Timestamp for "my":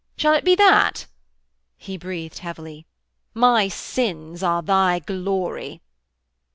3.35-3.67